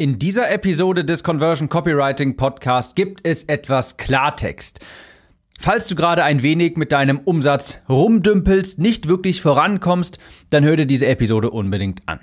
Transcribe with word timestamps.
In 0.00 0.18
dieser 0.18 0.50
Episode 0.50 1.04
des 1.04 1.22
Conversion 1.22 1.68
Copywriting 1.68 2.38
Podcast 2.38 2.96
gibt 2.96 3.20
es 3.22 3.44
etwas 3.44 3.98
Klartext. 3.98 4.80
Falls 5.58 5.88
du 5.88 5.94
gerade 5.94 6.24
ein 6.24 6.42
wenig 6.42 6.78
mit 6.78 6.90
deinem 6.90 7.18
Umsatz 7.18 7.82
rumdümpelst, 7.86 8.78
nicht 8.78 9.10
wirklich 9.10 9.42
vorankommst, 9.42 10.18
dann 10.48 10.64
hör 10.64 10.76
dir 10.76 10.86
diese 10.86 11.06
Episode 11.06 11.50
unbedingt 11.50 12.00
an. 12.06 12.18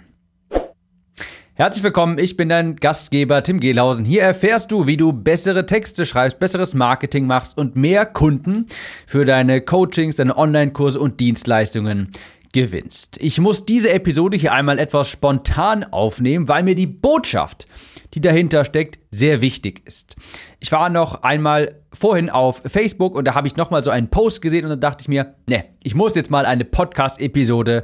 Herzlich 1.54 1.84
willkommen, 1.84 2.18
ich 2.18 2.36
bin 2.36 2.50
dein 2.50 2.78
Gastgeber 2.78 3.44
Tim 3.44 3.60
Gehlhausen. 3.60 4.06
Hier 4.06 4.24
erfährst 4.24 4.72
du, 4.72 4.88
wie 4.88 4.98
du 4.98 5.14
bessere 5.14 5.68
Texte 5.68 6.08
schreibst, 6.08 6.40
besseres 6.40 6.74
Marketing 6.74 7.28
machst 7.28 7.58
und 7.60 7.76
mehr 7.76 8.08
Kunden 8.08 8.66
für 9.06 9.24
deine 9.24 9.62
Coachings, 9.62 10.16
deine 10.16 10.36
Online-Kurse 10.36 11.00
und 11.00 11.20
Dienstleistungen 11.20 12.12
gewinnst. 12.54 13.18
Ich 13.20 13.40
muss 13.40 13.66
diese 13.66 13.92
Episode 13.92 14.38
hier 14.38 14.54
einmal 14.54 14.80
etwas 14.80 15.10
spontan 15.10 15.84
aufnehmen, 15.84 16.48
weil 16.48 16.64
mir 16.64 16.76
die 16.76 16.88
Botschaft, 16.88 17.68
die 18.14 18.22
dahinter 18.22 18.66
steckt, 18.66 19.00
sehr 19.12 19.42
wichtig 19.42 19.82
ist. 19.86 20.16
Ich 20.60 20.72
war 20.72 20.90
noch 20.90 21.24
einmal 21.24 21.82
vorhin 21.94 22.30
auf 22.30 22.62
Facebook 22.66 23.16
und 23.16 23.26
da 23.26 23.36
habe 23.36 23.48
ich 23.48 23.56
nochmal 23.56 23.84
so 23.84 23.92
einen 23.92 24.10
Post 24.10 24.42
gesehen 24.42 24.64
und 24.64 24.70
dann 24.70 24.80
dachte 24.80 25.02
ich 25.02 25.08
mir, 25.08 25.36
ne, 25.48 25.66
ich 25.84 25.96
muss 25.96 26.16
jetzt 26.16 26.32
mal 26.32 26.46
eine 26.46 26.66
Podcast-Episode 26.66 27.84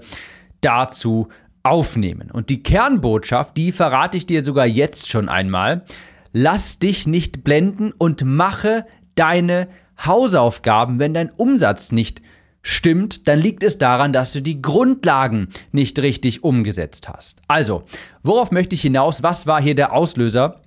dazu 0.62 1.28
aufnehmen. 1.64 2.30
Und 2.32 2.50
die 2.50 2.62
Kernbotschaft, 2.62 3.58
die 3.58 3.72
verrate 3.72 4.18
ich 4.18 4.26
dir 4.26 4.44
sogar 4.44 4.66
jetzt 4.66 5.10
schon 5.10 5.30
einmal. 5.30 5.84
Lass 6.32 6.80
dich 6.80 7.08
nicht 7.08 7.44
blenden 7.44 7.92
und 7.98 8.24
mache 8.26 8.86
deine 9.16 9.68
Hausaufgaben, 10.04 11.00
wenn 11.00 11.14
dein 11.14 11.30
Umsatz 11.30 11.92
nicht 11.92 12.22
stimmt, 12.64 13.28
dann 13.28 13.40
liegt 13.40 13.62
es 13.62 13.78
daran, 13.78 14.12
dass 14.12 14.34
du 14.34 14.42
die 14.42 14.62
Grundlagen 14.62 15.50
nicht 15.72 16.00
richtig 16.00 16.44
umgesetzt 16.44 17.08
hast. 17.10 17.42
Also, 17.48 17.84
worauf 18.24 18.50
möchte 18.50 18.74
ich 18.74 18.82
hinaus? 18.82 19.22
Was 19.22 19.46
war 19.46 19.62
hier 19.62 19.76
der 19.76 19.94
Auslöser 19.94 20.62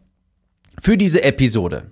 für 0.81 0.97
diese 0.97 1.25
Episode? 1.25 1.91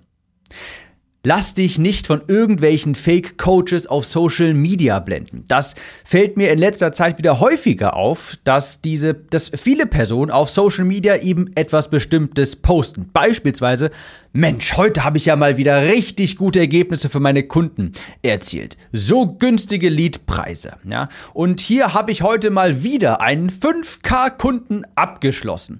Lass 1.27 1.55
dich 1.55 1.79
nicht 1.79 2.05
von 2.05 2.21
irgendwelchen 2.27 2.93
Fake-Coaches 2.93 3.87
auf 3.87 4.05
Social 4.05 4.53
Media 4.53 4.99
blenden. 4.99 5.43
Das 5.47 5.73
fällt 6.03 6.37
mir 6.37 6.51
in 6.51 6.59
letzter 6.59 6.91
Zeit 6.91 7.17
wieder 7.17 7.39
häufiger 7.39 7.95
auf, 7.95 8.37
dass 8.43 8.79
diese, 8.79 9.15
dass 9.15 9.49
viele 9.49 9.87
Personen 9.87 10.29
auf 10.29 10.51
Social 10.51 10.85
Media 10.85 11.15
eben 11.15 11.49
etwas 11.55 11.89
Bestimmtes 11.89 12.55
posten. 12.55 13.09
Beispielsweise, 13.11 13.89
Mensch, 14.33 14.77
heute 14.77 15.03
habe 15.03 15.17
ich 15.17 15.25
ja 15.25 15.35
mal 15.35 15.57
wieder 15.57 15.87
richtig 15.87 16.37
gute 16.37 16.59
Ergebnisse 16.59 17.09
für 17.09 17.19
meine 17.19 17.41
Kunden 17.41 17.93
erzielt. 18.21 18.77
So 18.91 19.25
günstige 19.25 19.89
Leadpreise, 19.89 20.73
ja. 20.87 21.09
Und 21.33 21.59
hier 21.59 21.95
habe 21.95 22.11
ich 22.11 22.21
heute 22.21 22.51
mal 22.51 22.83
wieder 22.83 23.21
einen 23.21 23.49
5K-Kunden 23.49 24.85
abgeschlossen. 24.93 25.79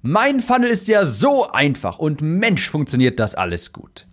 Mein 0.00 0.40
Funnel 0.40 0.70
ist 0.70 0.88
ja 0.88 1.04
so 1.04 1.50
einfach 1.50 1.98
und 1.98 2.22
Mensch, 2.22 2.70
funktioniert 2.70 3.20
das 3.20 3.34
alles 3.34 3.74
gut. 3.74 4.06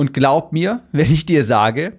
Und 0.00 0.14
glaub 0.14 0.54
mir, 0.54 0.80
wenn 0.92 1.12
ich 1.12 1.26
dir 1.26 1.44
sage, 1.44 1.98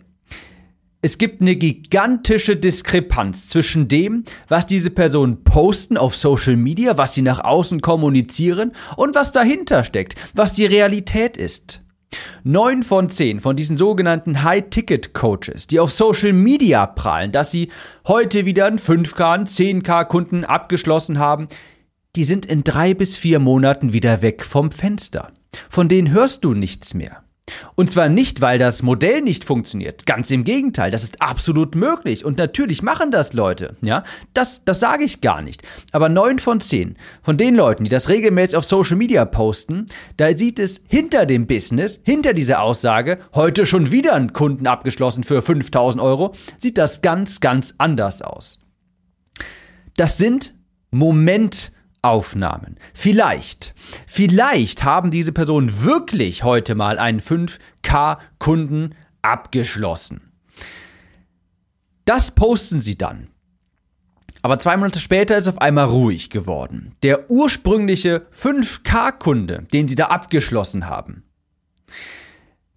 es 1.04 1.20
gibt 1.20 1.40
eine 1.40 1.56
gigantische 1.56 2.56
Diskrepanz 2.56 3.46
zwischen 3.46 3.88
dem, 3.88 4.24
was 4.48 4.66
diese 4.66 4.90
Personen 4.90 5.44
posten 5.44 5.98
auf 5.98 6.16
Social 6.16 6.56
Media, 6.56 6.98
was 6.98 7.14
sie 7.14 7.22
nach 7.22 7.44
außen 7.44 7.80
kommunizieren 7.82 8.72
und 8.98 9.14
was 9.14 9.32
dahinter 9.32 9.84
steckt, 9.84 10.16
was 10.34 10.54
die 10.54 10.66
Realität 10.66 11.38
ist. 11.38 11.84
Neun 12.44 12.82
von 12.82 13.12
zehn 13.12 13.40
von 13.40 13.56
diesen 13.56 13.78
sogenannten 13.78 14.42
High-Ticket-Coaches, 14.42 15.68
die 15.68 15.80
auf 15.80 15.92
Social 15.92 16.34
Media 16.34 16.88
prahlen, 16.88 17.32
dass 17.32 17.52
sie 17.52 17.70
heute 18.08 18.48
wieder 18.48 18.66
einen 18.66 18.80
5K, 18.80 19.34
einen 19.34 19.46
10K 19.46 20.06
Kunden 20.06 20.44
abgeschlossen 20.44 21.20
haben, 21.20 21.50
die 22.16 22.24
sind 22.24 22.48
in 22.48 22.64
drei 22.64 22.96
bis 22.96 23.16
vier 23.16 23.38
Monaten 23.38 23.94
wieder 23.94 24.24
weg 24.24 24.44
vom 24.44 24.72
Fenster. 24.72 25.32
Von 25.70 25.88
denen 25.88 26.12
hörst 26.12 26.44
du 26.44 26.56
nichts 26.56 26.96
mehr. 26.96 27.21
Und 27.76 27.92
zwar 27.92 28.10
nicht, 28.10 28.42
weil 28.42 28.60
das 28.60 28.82
Modell 28.84 29.22
nicht 29.22 29.46
funktioniert. 29.46 30.06
Ganz 30.06 30.32
im 30.32 30.44
Gegenteil, 30.44 30.92
das 30.92 31.04
ist 31.04 31.22
absolut 31.22 31.76
möglich. 31.76 32.26
Und 32.26 32.38
natürlich 32.38 32.82
machen 32.82 33.12
das 33.12 33.34
Leute. 33.34 33.76
Ja, 33.82 34.04
das, 34.34 34.64
das 34.66 34.80
sage 34.80 35.04
ich 35.04 35.22
gar 35.22 35.42
nicht. 35.42 35.64
Aber 35.92 36.10
neun 36.10 36.40
von 36.40 36.62
zehn 36.62 36.98
von 37.22 37.38
den 37.38 37.56
Leuten, 37.56 37.84
die 37.84 37.90
das 37.90 38.10
regelmäßig 38.10 38.56
auf 38.56 38.66
Social 38.66 38.98
Media 38.98 39.26
posten, 39.26 39.86
da 40.18 40.36
sieht 40.36 40.60
es 40.60 40.82
hinter 40.88 41.26
dem 41.26 41.48
Business, 41.48 42.02
hinter 42.04 42.34
dieser 42.34 42.62
Aussage, 42.62 43.20
heute 43.34 43.66
schon 43.66 43.92
wieder 43.92 44.14
einen 44.14 44.34
Kunden 44.34 44.68
abgeschlossen 44.68 45.24
für 45.24 45.42
5000 45.42 46.02
Euro, 46.02 46.36
sieht 46.58 46.78
das 46.78 47.02
ganz, 47.02 47.40
ganz 47.40 47.76
anders 47.78 48.22
aus. 48.22 48.60
Das 49.98 50.18
sind 50.18 50.54
Moment 50.92 51.72
Aufnahmen. 52.02 52.78
Vielleicht, 52.94 53.76
vielleicht 54.08 54.84
haben 54.84 55.12
diese 55.12 55.32
Personen 55.32 55.84
wirklich 55.84 56.44
heute 56.44 56.76
mal 56.76 56.98
einen 56.98 57.20
5K-Kunden 57.20 58.96
abgeschlossen. 59.22 60.32
Das 62.06 62.32
posten 62.32 62.82
sie 62.82 62.98
dann. 62.98 63.28
Aber 64.42 64.58
zwei 64.58 64.76
Monate 64.76 65.00
später 65.00 65.38
ist 65.38 65.48
auf 65.48 65.62
einmal 65.62 65.86
ruhig 65.86 66.32
geworden. 66.32 66.94
Der 67.04 67.30
ursprüngliche 67.30 68.26
5K-Kunde, 68.34 69.68
den 69.72 69.88
sie 69.88 69.96
da 69.96 70.08
abgeschlossen 70.08 70.88
haben. 70.88 71.24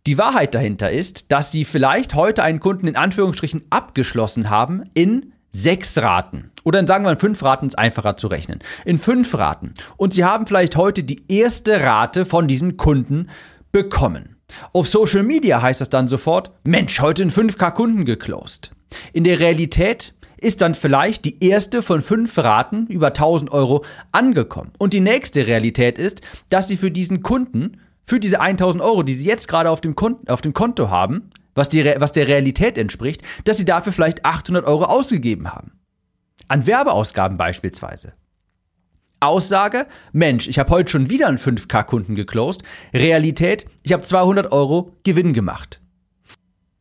Die 0.07 0.19
Wahrheit 0.19 0.55
dahinter 0.55 0.91
ist, 0.91 1.33
dass 1.33 1.51
sie 1.51 1.65
vielleicht 1.65 2.15
heute 2.15 2.43
einen 2.43 2.61
Kunden 2.61 2.87
in 2.87 2.97
Anführungsstrichen 2.97 3.65
abgeschlossen 3.71 4.51
haben 4.51 4.85
in 4.93 5.33
sechs 5.55 5.97
Raten. 5.99 6.51
Oder 6.65 6.79
dann 6.79 6.87
sagen 6.87 7.05
wir 7.05 7.13
in 7.13 7.19
fünf 7.19 7.43
Raten 7.43 7.67
ist 7.67 7.79
einfacher 7.79 8.17
zu 8.17 8.27
rechnen. 8.27 8.59
In 8.85 8.99
fünf 8.99 9.35
Raten. 9.37 9.73
Und 9.97 10.13
Sie 10.13 10.25
haben 10.25 10.47
vielleicht 10.47 10.77
heute 10.77 11.05
die 11.05 11.25
erste 11.29 11.81
Rate 11.83 12.27
von 12.27 12.49
diesem 12.49 12.77
Kunden 12.77 13.31
bekommen. 13.73 14.37
Auf 14.73 14.89
Social 14.89 15.23
Media 15.23 15.63
heißt 15.63 15.81
das 15.81 15.89
dann 15.89 16.09
sofort, 16.09 16.51
Mensch, 16.65 17.01
heute 17.01 17.23
in 17.23 17.31
5K 17.31 17.71
Kunden 17.71 18.05
geclosed. 18.05 18.73
In 19.13 19.25
der 19.25 19.39
Realität 19.39 20.15
ist 20.37 20.61
dann 20.61 20.75
vielleicht 20.75 21.25
die 21.25 21.43
erste 21.43 21.83
von 21.83 22.01
fünf 22.01 22.37
Raten 22.39 22.87
über 22.89 23.09
1000 23.09 23.51
Euro 23.53 23.85
angekommen. 24.13 24.73
Und 24.79 24.93
die 24.93 25.01
nächste 25.01 25.47
Realität 25.47 25.99
ist, 25.99 26.21
dass 26.51 26.69
Sie 26.69 26.77
für 26.77 26.91
diesen 26.91 27.23
Kunden, 27.23 27.81
für 28.05 28.21
diese 28.21 28.41
1000 28.41 28.83
Euro, 28.83 29.03
die 29.03 29.15
Sie 29.15 29.27
jetzt 29.27 29.49
gerade 29.49 29.71
auf 29.71 29.81
dem, 29.81 29.95
Konto, 29.95 30.21
auf 30.33 30.43
dem 30.43 30.53
Konto 30.53 30.91
haben, 30.91 31.31
was, 31.55 31.69
die, 31.69 31.85
was 31.99 32.13
der 32.13 32.29
Realität 32.29 32.79
entspricht, 32.79 33.23
dass 33.45 33.59
sie 33.59 33.65
dafür 33.65 33.93
vielleicht 33.93 34.25
800 34.25 34.67
Euro 34.67 34.85
ausgegeben 34.85 35.53
haben. 35.53 35.73
An 36.49 36.67
Werbeausgaben 36.67 37.37
beispielsweise. 37.37 38.13
Aussage, 39.21 39.87
Mensch, 40.13 40.49
ich 40.49 40.59
habe 40.59 40.71
heute 40.71 40.91
schon 40.91 41.09
wieder 41.09 41.29
einen 41.29 41.39
5K-Kunden 41.39 42.15
geclosed. 42.15 42.63
Realität, 42.93 43.67
ich 43.83 43.93
habe 43.93 44.03
200 44.03 44.53
Euro 44.53 44.97
Gewinn 45.03 45.33
gemacht. 45.33 45.81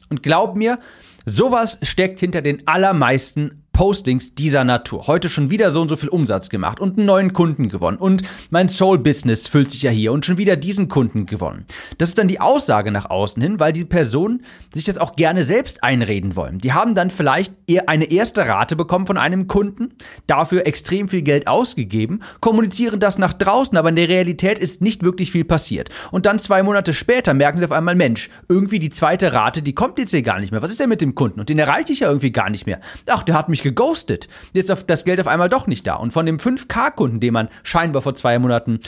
Und 0.09 0.23
glaub 0.23 0.56
mir, 0.56 0.79
sowas 1.25 1.79
steckt 1.81 2.19
hinter 2.19 2.41
den 2.41 2.67
allermeisten 2.67 3.62
Postings 3.73 4.35
dieser 4.35 4.63
Natur. 4.63 5.07
Heute 5.07 5.31
schon 5.31 5.50
wieder 5.50 5.72
so 5.72 5.81
und 5.81 5.89
so 5.89 5.95
viel 5.95 6.09
Umsatz 6.09 6.50
gemacht 6.50 6.79
und 6.79 6.97
einen 6.97 7.07
neuen 7.07 7.34
Kunden 7.34 7.69
gewonnen. 7.69 7.97
Und 7.97 8.22
mein 8.51 8.69
Soul-Business 8.69 9.47
füllt 9.47 9.72
sich 9.72 9.81
ja 9.81 9.89
hier 9.89 10.13
und 10.13 10.28
schon 10.28 10.38
wieder 10.38 10.56
diesen 10.56 10.89
Kunden 10.89 11.25
gewonnen. 11.25 11.66
Das 11.97 12.09
ist 12.09 12.19
dann 12.19 12.28
die 12.28 12.39
Aussage 12.39 12.91
nach 12.91 13.09
außen 13.09 13.41
hin, 13.41 13.59
weil 13.59 13.73
die 13.73 13.84
Personen 13.84 14.44
sich 14.72 14.85
das 14.85 15.00
auch 15.00 15.16
gerne 15.16 15.44
selbst 15.44 15.84
einreden 15.84 16.35
wollen. 16.35 16.59
Die 16.59 16.72
haben 16.72 16.94
dann 16.94 17.09
vielleicht 17.09 17.56
eine 17.88 18.11
erste 18.11 18.47
Rate 18.47 18.75
bekommen 18.75 19.07
von 19.07 19.17
einem 19.17 19.47
Kunden, 19.47 19.95
dafür 20.28 20.67
extrem 20.67 21.09
viel 21.09 21.23
Geld 21.23 21.47
ausgegeben, 21.47 22.19
kommunizieren 22.41 23.00
das 23.00 23.17
nach 23.17 23.34
draußen, 23.34 23.75
aber 23.75 23.90
in 23.90 23.95
der 23.95 24.07
Realität 24.07 24.59
ist 24.59 24.84
nicht 24.84 25.03
wirklich 25.03 25.31
viel 25.31 25.45
passiert. 25.45 25.90
Und 26.11 26.28
dann 26.28 26.38
zwei 26.38 26.61
Monate 26.61 26.94
später 26.94 27.34
merken 27.34 27.57
sie 27.57 27.66
auf 27.66 27.72
einmal, 27.72 27.95
Mensch, 27.95 28.29
irgendwie 28.47 28.78
die 28.78 28.91
zweite 28.91 29.34
Rate, 29.34 29.63
die 29.63 29.73
kommt 29.73 29.97
jetzt 29.97 30.11
hier 30.11 30.22
gar 30.22 30.40
nicht 30.40 30.51
mehr. 30.51 30.61
Was 30.61 30.69
ist 30.69 30.79
denn 30.79 30.90
mit 30.90 31.01
dem 31.01 31.16
Kunden? 31.16 31.40
Und 31.40 31.50
den 31.50 31.57
erreiche 31.57 31.91
ich 31.91 32.01
ja 32.01 32.07
irgendwie 32.09 32.31
gar 32.31 32.51
nicht 32.51 32.67
mehr. 32.67 32.79
Ach, 33.09 33.23
der 33.23 33.35
hat 33.35 33.50
mich 33.50 33.62
geghostet. 33.63 34.28
Jetzt 34.53 34.69
ist 34.69 34.85
das 34.88 35.06
Geld 35.06 35.19
auf 35.19 35.28
einmal 35.28 35.50
doch 35.50 35.66
nicht 35.66 35.88
da. 35.88 35.96
Und 35.96 36.13
von 36.13 36.25
dem 36.25 36.38
5K-Kunden, 36.38 37.19
den 37.19 37.34
man 37.34 37.50
scheinbar 37.63 38.03
vor 38.03 38.13
zwei 38.13 38.38
Monaten 38.38 38.79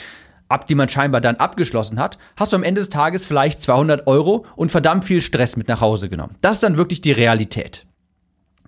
ab, 0.48 0.66
die 0.66 0.74
man 0.74 0.88
scheinbar 0.88 1.20
dann 1.20 1.36
abgeschlossen 1.36 1.98
hat, 1.98 2.18
hast 2.36 2.52
du 2.52 2.56
am 2.56 2.62
Ende 2.62 2.80
des 2.80 2.90
Tages 2.90 3.26
vielleicht 3.26 3.60
200 3.60 4.06
Euro 4.06 4.46
und 4.54 4.70
verdammt 4.70 5.04
viel 5.04 5.20
Stress 5.20 5.56
mit 5.56 5.68
nach 5.68 5.80
Hause 5.80 6.08
genommen. 6.08 6.36
Das 6.40 6.56
ist 6.56 6.62
dann 6.62 6.78
wirklich 6.78 7.00
die 7.00 7.12
Realität. 7.12 7.85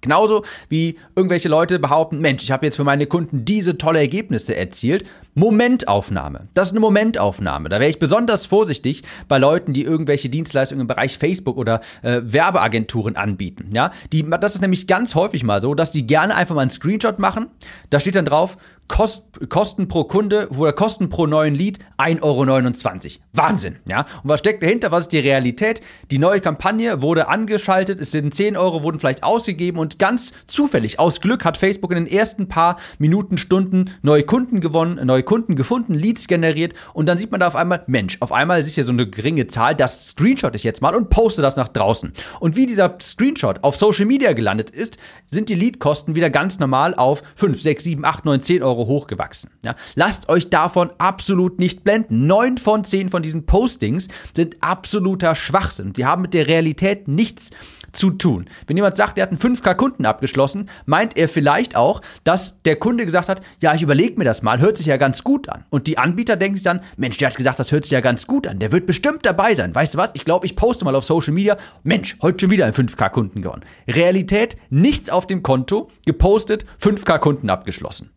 Genauso 0.00 0.44
wie 0.68 0.98
irgendwelche 1.16 1.48
Leute 1.48 1.78
behaupten, 1.78 2.20
Mensch, 2.20 2.42
ich 2.42 2.50
habe 2.50 2.66
jetzt 2.66 2.76
für 2.76 2.84
meine 2.84 3.06
Kunden 3.06 3.44
diese 3.44 3.78
tolle 3.78 4.00
Ergebnisse 4.00 4.56
erzielt. 4.56 5.04
Momentaufnahme. 5.34 6.48
Das 6.54 6.68
ist 6.68 6.72
eine 6.72 6.80
Momentaufnahme. 6.80 7.68
Da 7.68 7.78
wäre 7.78 7.90
ich 7.90 7.98
besonders 8.00 8.44
vorsichtig 8.44 9.02
bei 9.28 9.38
Leuten, 9.38 9.72
die 9.72 9.84
irgendwelche 9.84 10.28
Dienstleistungen 10.28 10.80
im 10.80 10.86
Bereich 10.88 11.16
Facebook 11.16 11.56
oder 11.56 11.80
äh, 12.02 12.20
Werbeagenturen 12.24 13.16
anbieten. 13.16 13.70
Ja, 13.72 13.92
die, 14.12 14.28
das 14.28 14.56
ist 14.56 14.60
nämlich 14.60 14.86
ganz 14.88 15.14
häufig 15.14 15.44
mal 15.44 15.60
so, 15.60 15.74
dass 15.74 15.92
die 15.92 16.06
gerne 16.06 16.34
einfach 16.34 16.56
mal 16.56 16.62
einen 16.62 16.70
Screenshot 16.70 17.20
machen. 17.20 17.46
Da 17.90 18.00
steht 18.00 18.16
dann 18.16 18.24
drauf, 18.24 18.56
Kost, 18.88 19.24
Kosten 19.48 19.86
pro 19.86 20.04
Kunde 20.04 20.48
oder 20.56 20.72
Kosten 20.72 21.10
pro 21.10 21.26
neuen 21.26 21.54
Lead 21.54 21.78
1,29 21.98 22.22
Euro. 22.22 23.24
Wahnsinn, 23.32 23.76
ja. 23.88 24.00
Und 24.22 24.30
was 24.30 24.40
steckt 24.40 24.62
dahinter? 24.62 24.90
Was 24.90 25.04
ist 25.04 25.12
die 25.12 25.18
Realität? 25.18 25.80
Die 26.10 26.18
neue 26.18 26.40
Kampagne 26.40 27.02
wurde 27.02 27.28
angeschaltet, 27.28 28.00
es 28.00 28.10
sind 28.10 28.34
10 28.34 28.56
Euro, 28.56 28.82
wurden 28.82 28.98
vielleicht 28.98 29.22
ausgegeben 29.22 29.78
und 29.78 29.98
ganz 29.98 30.32
zufällig, 30.46 30.98
aus 30.98 31.20
Glück, 31.20 31.44
hat 31.44 31.56
Facebook 31.56 31.92
in 31.92 32.04
den 32.04 32.12
ersten 32.12 32.48
paar 32.48 32.78
Minuten, 32.98 33.38
Stunden 33.38 33.90
neue 34.02 34.24
Kunden 34.24 34.60
gewonnen, 34.60 35.04
neue 35.06 35.22
Kunden 35.22 35.54
gefunden, 35.54 35.94
Leads 35.94 36.26
generiert 36.26 36.74
und 36.94 37.06
dann 37.06 37.18
sieht 37.18 37.30
man 37.30 37.40
da 37.40 37.46
auf 37.46 37.56
einmal, 37.56 37.84
Mensch, 37.86 38.16
auf 38.20 38.32
einmal 38.32 38.60
ist 38.60 38.74
hier 38.74 38.84
so 38.84 38.92
eine 38.92 39.08
geringe 39.08 39.46
Zahl, 39.46 39.74
das 39.74 40.08
screenshot 40.08 40.54
ich 40.56 40.64
jetzt 40.64 40.82
mal 40.82 40.96
und 40.96 41.10
poste 41.10 41.42
das 41.42 41.56
nach 41.56 41.68
draußen. 41.68 42.12
Und 42.40 42.56
wie 42.56 42.66
dieser 42.66 42.96
Screenshot 43.00 43.62
auf 43.62 43.76
Social 43.76 44.06
Media 44.06 44.32
gelandet 44.32 44.70
ist, 44.70 44.98
sind 45.26 45.48
die 45.48 45.54
Leadkosten 45.54 46.16
wieder 46.16 46.30
ganz 46.30 46.58
normal 46.58 46.94
auf 46.94 47.22
5, 47.36 47.60
6, 47.60 47.84
7, 47.84 48.04
8, 48.04 48.24
9, 48.24 48.42
10 48.42 48.62
Euro 48.62 48.77
hochgewachsen. 48.86 49.50
Ja, 49.64 49.74
lasst 49.94 50.28
euch 50.28 50.50
davon 50.50 50.90
absolut 50.98 51.58
nicht 51.58 51.84
blenden. 51.84 52.26
Neun 52.26 52.58
von 52.58 52.84
zehn 52.84 53.08
von 53.08 53.22
diesen 53.22 53.46
Postings 53.46 54.08
sind 54.34 54.56
absoluter 54.60 55.34
Schwachsinn. 55.34 55.92
Die 55.92 56.06
haben 56.06 56.22
mit 56.22 56.34
der 56.34 56.46
Realität 56.46 57.08
nichts 57.08 57.50
zu 57.92 58.10
tun. 58.10 58.46
Wenn 58.66 58.76
jemand 58.76 58.96
sagt, 58.96 59.18
er 59.18 59.22
hat 59.22 59.30
einen 59.30 59.56
5K 59.56 59.74
Kunden 59.74 60.06
abgeschlossen, 60.06 60.68
meint 60.86 61.16
er 61.16 61.28
vielleicht 61.28 61.76
auch, 61.76 62.00
dass 62.24 62.58
der 62.58 62.76
Kunde 62.76 63.04
gesagt 63.04 63.28
hat, 63.28 63.42
ja, 63.60 63.74
ich 63.74 63.82
überlege 63.82 64.18
mir 64.18 64.24
das 64.24 64.42
mal, 64.42 64.60
hört 64.60 64.78
sich 64.78 64.86
ja 64.86 64.96
ganz 64.96 65.24
gut 65.24 65.48
an. 65.48 65.64
Und 65.70 65.86
die 65.86 65.98
Anbieter 65.98 66.36
denken 66.36 66.56
sich 66.56 66.64
dann, 66.64 66.80
Mensch, 66.96 67.16
der 67.16 67.28
hat 67.28 67.36
gesagt, 67.36 67.58
das 67.58 67.72
hört 67.72 67.84
sich 67.84 67.92
ja 67.92 68.00
ganz 68.00 68.26
gut 68.26 68.46
an, 68.46 68.58
der 68.58 68.72
wird 68.72 68.86
bestimmt 68.86 69.24
dabei 69.24 69.54
sein. 69.54 69.74
Weißt 69.74 69.94
du 69.94 69.98
was? 69.98 70.10
Ich 70.14 70.24
glaube, 70.24 70.46
ich 70.46 70.56
poste 70.56 70.84
mal 70.84 70.94
auf 70.94 71.04
Social 71.04 71.32
Media, 71.32 71.56
Mensch, 71.82 72.16
heute 72.22 72.40
schon 72.40 72.50
wieder 72.50 72.66
ein 72.66 72.72
5K 72.72 73.10
Kunden 73.10 73.42
gewonnen. 73.42 73.64
Realität, 73.88 74.56
nichts 74.70 75.10
auf 75.10 75.26
dem 75.26 75.42
Konto, 75.42 75.90
gepostet, 76.04 76.66
5K 76.80 77.18
Kunden 77.18 77.50
abgeschlossen. 77.50 78.10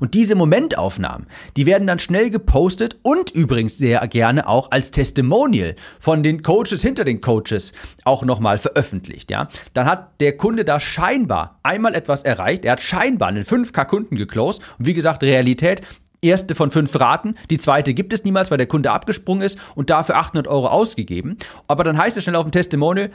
Und 0.00 0.14
diese 0.14 0.34
Momentaufnahmen, 0.34 1.26
die 1.56 1.66
werden 1.66 1.86
dann 1.86 1.98
schnell 1.98 2.30
gepostet 2.30 2.96
und 3.02 3.30
übrigens 3.30 3.76
sehr 3.78 4.06
gerne 4.08 4.48
auch 4.48 4.70
als 4.70 4.90
Testimonial 4.90 5.74
von 5.98 6.22
den 6.22 6.42
Coaches 6.42 6.82
hinter 6.82 7.04
den 7.04 7.20
Coaches 7.20 7.72
auch 8.04 8.24
nochmal 8.24 8.58
veröffentlicht, 8.58 9.30
ja. 9.30 9.48
Dann 9.72 9.86
hat 9.86 10.20
der 10.20 10.36
Kunde 10.36 10.64
da 10.64 10.80
scheinbar 10.80 11.58
einmal 11.62 11.94
etwas 11.94 12.22
erreicht. 12.22 12.64
Er 12.64 12.72
hat 12.72 12.80
scheinbar 12.80 13.28
einen 13.28 13.44
5K 13.44 13.84
Kunden 13.84 14.16
geclosed. 14.16 14.62
Und 14.78 14.86
wie 14.86 14.94
gesagt, 14.94 15.22
Realität, 15.22 15.82
erste 16.22 16.54
von 16.54 16.70
fünf 16.70 16.98
Raten, 16.98 17.34
die 17.50 17.58
zweite 17.58 17.94
gibt 17.94 18.12
es 18.12 18.24
niemals, 18.24 18.50
weil 18.50 18.58
der 18.58 18.66
Kunde 18.66 18.90
abgesprungen 18.90 19.42
ist 19.42 19.58
und 19.74 19.90
dafür 19.90 20.16
800 20.16 20.48
Euro 20.48 20.68
ausgegeben. 20.68 21.36
Aber 21.68 21.84
dann 21.84 21.98
heißt 21.98 22.16
es 22.16 22.24
schnell 22.24 22.36
auf 22.36 22.44
dem 22.44 22.52
Testimonial, 22.52 23.10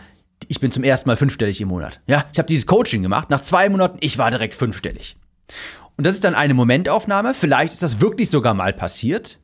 ich 0.47 0.59
bin 0.59 0.71
zum 0.71 0.83
ersten 0.83 1.09
Mal 1.09 1.17
fünfstellig 1.17 1.59
im 1.59 1.67
Monat. 1.67 1.99
Ja, 2.07 2.25
ich 2.31 2.39
habe 2.39 2.47
dieses 2.47 2.65
Coaching 2.65 3.01
gemacht. 3.01 3.29
Nach 3.29 3.41
zwei 3.41 3.67
Monaten, 3.69 3.97
ich 4.01 4.17
war 4.17 4.31
direkt 4.31 4.53
fünfstellig. 4.53 5.17
Und 5.99 6.05
das 6.05 6.13
ist 6.15 6.23
dann 6.23 6.33
eine 6.33 6.53
Momentaufnahme. 6.53 7.33
Vielleicht 7.33 7.73
ist 7.73 7.83
das 7.83 7.99
wirklich 7.99 8.29
sogar 8.29 8.53
mal 8.53 8.71
passiert. 8.71 9.37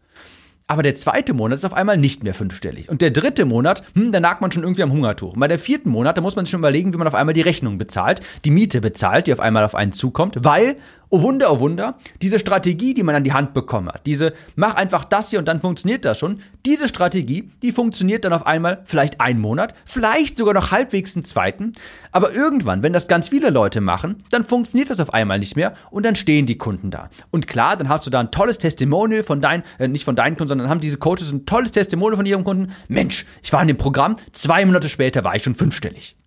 Aber 0.67 0.83
der 0.83 0.95
zweite 0.95 1.33
Monat 1.33 1.57
ist 1.57 1.65
auf 1.65 1.73
einmal 1.73 1.97
nicht 1.97 2.23
mehr 2.23 2.33
fünfstellig. 2.33 2.87
Und 2.87 3.01
der 3.01 3.11
dritte 3.11 3.43
Monat, 3.43 3.83
hm, 3.93 4.13
da 4.13 4.21
nagt 4.21 4.39
man 4.39 4.53
schon 4.53 4.63
irgendwie 4.63 4.83
am 4.83 4.93
Hungertuch. 4.93 5.33
Und 5.33 5.41
bei 5.41 5.49
der 5.49 5.59
vierten 5.59 5.89
Monat, 5.89 6.15
da 6.15 6.21
muss 6.21 6.37
man 6.37 6.45
sich 6.45 6.51
schon 6.51 6.61
überlegen, 6.61 6.93
wie 6.93 6.97
man 6.97 7.07
auf 7.07 7.13
einmal 7.13 7.33
die 7.33 7.41
Rechnung 7.41 7.77
bezahlt, 7.77 8.21
die 8.45 8.51
Miete 8.51 8.79
bezahlt, 8.79 9.27
die 9.27 9.33
auf 9.33 9.41
einmal 9.41 9.65
auf 9.65 9.75
einen 9.75 9.91
zukommt, 9.91 10.45
weil 10.45 10.77
oh 11.15 11.21
Wunder, 11.21 11.49
oh 11.53 11.59
Wunder, 11.61 11.97
diese 12.21 12.39
Strategie, 12.39 12.93
die 12.93 13.03
man 13.03 13.15
an 13.15 13.23
die 13.23 13.31
Hand 13.31 13.53
bekommen 13.53 13.87
hat, 13.87 14.05
diese 14.05 14.33
mach 14.57 14.75
einfach 14.75 15.05
das 15.05 15.29
hier 15.29 15.39
und 15.39 15.47
dann 15.47 15.61
funktioniert 15.61 16.03
das 16.03 16.19
schon, 16.19 16.41
diese 16.65 16.89
Strategie, 16.89 17.49
die 17.61 17.71
funktioniert 17.71 18.25
dann 18.25 18.33
auf 18.33 18.45
einmal 18.45 18.81
vielleicht 18.83 19.21
einen 19.21 19.39
Monat, 19.39 19.73
vielleicht 19.85 20.37
sogar 20.37 20.53
noch 20.53 20.71
halbwegs 20.71 21.15
einen 21.15 21.23
zweiten, 21.23 21.71
aber 22.11 22.33
irgendwann, 22.33 22.83
wenn 22.83 22.91
das 22.91 23.07
ganz 23.07 23.29
viele 23.29 23.49
Leute 23.49 23.79
machen, 23.79 24.17
dann 24.29 24.43
funktioniert 24.43 24.89
das 24.89 24.99
auf 24.99 25.13
einmal 25.13 25.39
nicht 25.39 25.55
mehr 25.55 25.75
und 25.89 26.05
dann 26.05 26.15
stehen 26.15 26.47
die 26.47 26.57
Kunden 26.57 26.91
da. 26.91 27.09
Und 27.31 27.47
klar, 27.47 27.77
dann 27.77 27.87
hast 27.87 28.05
du 28.05 28.09
da 28.09 28.19
ein 28.19 28.31
tolles 28.31 28.57
Testimonial 28.57 29.23
von 29.23 29.39
deinen, 29.39 29.63
äh, 29.79 29.87
nicht 29.87 30.03
von 30.03 30.17
deinen 30.17 30.35
Kunden, 30.35 30.49
sondern 30.49 30.69
haben 30.69 30.81
diese 30.81 30.97
Coaches 30.97 31.31
ein 31.31 31.45
tolles 31.45 31.71
Testimonial 31.71 32.17
von 32.17 32.25
ihrem 32.25 32.43
Kunden. 32.43 32.73
Mensch, 32.89 33.25
ich 33.41 33.53
war 33.53 33.61
in 33.61 33.69
dem 33.69 33.77
Programm, 33.77 34.17
zwei 34.33 34.65
Monate 34.65 34.89
später 34.89 35.23
war 35.23 35.33
ich 35.33 35.43
schon 35.43 35.55
fünfstellig. 35.55 36.17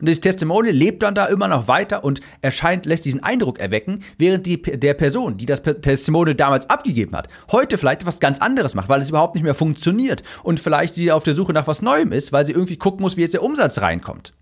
Und 0.00 0.08
dieses 0.08 0.20
Testimonial 0.20 0.74
lebt 0.74 1.02
dann 1.02 1.14
da 1.14 1.26
immer 1.26 1.48
noch 1.48 1.68
weiter 1.68 2.04
und 2.04 2.20
erscheint, 2.42 2.86
lässt 2.86 3.04
diesen 3.04 3.22
Eindruck 3.22 3.58
erwecken, 3.58 4.00
während 4.18 4.46
die, 4.46 4.60
der 4.60 4.94
Person, 4.94 5.36
die 5.36 5.46
das 5.46 5.62
Testimonial 5.62 6.34
damals 6.34 6.68
abgegeben 6.70 7.16
hat, 7.16 7.28
heute 7.50 7.78
vielleicht 7.78 8.02
etwas 8.02 8.20
ganz 8.20 8.38
anderes 8.38 8.74
macht, 8.74 8.88
weil 8.88 9.00
es 9.00 9.10
überhaupt 9.10 9.34
nicht 9.34 9.44
mehr 9.44 9.54
funktioniert 9.54 10.22
und 10.42 10.60
vielleicht 10.60 10.94
sie 10.94 11.12
auf 11.12 11.24
der 11.24 11.34
Suche 11.34 11.52
nach 11.52 11.66
was 11.66 11.82
Neuem 11.82 12.12
ist, 12.12 12.32
weil 12.32 12.46
sie 12.46 12.52
irgendwie 12.52 12.76
gucken 12.76 13.02
muss, 13.02 13.16
wie 13.16 13.22
jetzt 13.22 13.34
der 13.34 13.42
Umsatz 13.42 13.80
reinkommt. 13.80 14.32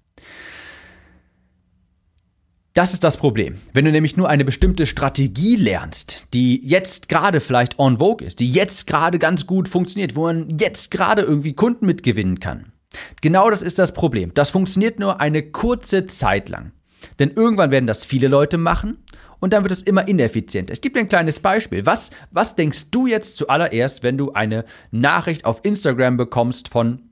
Das 2.75 2.93
ist 2.93 3.05
das 3.05 3.17
Problem. 3.17 3.61
Wenn 3.73 3.85
du 3.85 3.93
nämlich 3.93 4.17
nur 4.17 4.29
eine 4.29 4.45
bestimmte 4.45 4.87
Strategie 4.87 5.55
lernst, 5.55 6.25
die 6.35 6.61
jetzt 6.67 7.09
gerade 7.09 7.39
vielleicht 7.39 7.79
on 7.79 7.99
vogue 7.99 8.27
ist, 8.27 8.41
die 8.41 8.51
jetzt 8.51 8.89
gerade 8.89 9.21
ganz 9.21 9.47
gut 9.47 9.69
funktioniert, 9.69 10.17
wo 10.17 10.23
man 10.23 10.59
jetzt 10.59 10.91
gerade 10.91 11.23
irgendwie 11.23 11.53
Kunden 11.53 11.87
mitgewinnen 11.87 12.41
kann, 12.41 12.73
Genau 13.21 13.51
das 13.51 13.63
ist 13.63 13.79
das 13.79 13.93
Problem. 13.93 14.33
Das 14.35 14.51
funktioniert 14.51 14.99
nur 14.99 15.21
eine 15.21 15.43
kurze 15.43 16.07
Zeit 16.07 16.49
lang. 16.49 16.73
Denn 17.19 17.31
irgendwann 17.31 17.71
werden 17.71 17.87
das 17.87 18.05
viele 18.05 18.29
Leute 18.29 18.59
machen 18.59 18.99
und 19.41 19.53
dann 19.53 19.63
wird 19.63 19.73
es 19.73 19.83
immer 19.83 20.09
ineffizienter. 20.09 20.73
Ich 20.73 20.81
gebe 20.81 20.95
dir 20.95 21.01
ein 21.01 21.09
kleines 21.09 21.39
Beispiel. 21.39 21.85
Was, 21.87 22.11
was 22.31 22.57
denkst 22.57 22.91
du 22.91 23.07
jetzt 23.07 23.37
zuallererst, 23.37 24.03
wenn 24.03 24.17
du 24.17 24.33
eine 24.33 24.65
Nachricht 24.91 25.45
auf 25.45 25.61
Instagram 25.65 26.17
bekommst 26.17 26.69
von 26.69 27.11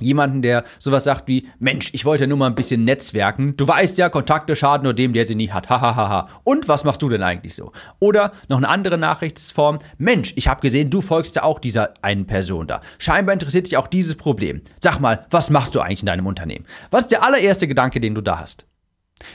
Jemanden, 0.00 0.42
der 0.42 0.64
sowas 0.78 1.04
sagt 1.04 1.28
wie, 1.28 1.48
Mensch, 1.58 1.90
ich 1.92 2.04
wollte 2.04 2.26
nur 2.26 2.38
mal 2.38 2.46
ein 2.46 2.54
bisschen 2.54 2.84
netzwerken. 2.84 3.56
Du 3.56 3.66
weißt 3.66 3.98
ja, 3.98 4.08
Kontakte 4.08 4.56
schaden 4.56 4.84
nur 4.84 4.94
dem, 4.94 5.12
der 5.12 5.26
sie 5.26 5.34
nie 5.34 5.50
hat. 5.50 5.68
Hahaha. 5.68 6.28
Und 6.44 6.68
was 6.68 6.84
machst 6.84 7.02
du 7.02 7.08
denn 7.08 7.22
eigentlich 7.22 7.54
so? 7.54 7.72
Oder 7.98 8.32
noch 8.48 8.58
eine 8.58 8.68
andere 8.68 8.98
Nachrichtsform. 8.98 9.78
Mensch, 9.98 10.32
ich 10.36 10.48
habe 10.48 10.60
gesehen, 10.60 10.90
du 10.90 11.00
folgst 11.00 11.36
ja 11.36 11.42
auch 11.42 11.58
dieser 11.58 11.94
einen 12.02 12.26
Person 12.26 12.66
da. 12.66 12.80
Scheinbar 12.98 13.32
interessiert 13.32 13.66
dich 13.66 13.76
auch 13.76 13.86
dieses 13.86 14.16
Problem. 14.16 14.62
Sag 14.80 15.00
mal, 15.00 15.26
was 15.30 15.50
machst 15.50 15.74
du 15.74 15.80
eigentlich 15.80 16.00
in 16.00 16.06
deinem 16.06 16.26
Unternehmen? 16.26 16.66
Was 16.90 17.04
ist 17.04 17.12
der 17.12 17.22
allererste 17.22 17.68
Gedanke, 17.68 18.00
den 18.00 18.14
du 18.14 18.20
da 18.20 18.38
hast? 18.38 18.66